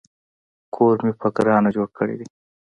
[0.75, 2.27] کور مې په ګرانه جوړ کړی دی